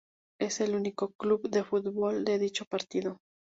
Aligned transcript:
Es 0.39 0.61
el 0.61 0.73
único 0.75 1.11
club 1.11 1.47
de 1.51 1.63
fútbol 1.63 2.25
de 2.25 2.39
dicho 2.39 2.65
partido. 2.65 3.19